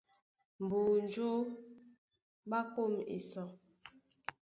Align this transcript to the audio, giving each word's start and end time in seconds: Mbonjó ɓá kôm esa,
Mbonjó 0.63 1.29
ɓá 2.49 2.59
kôm 2.73 2.93
esa, 3.15 3.43